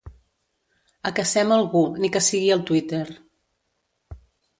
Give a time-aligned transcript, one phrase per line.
[1.09, 3.03] Acacem algú, ni que sigui al Twitter.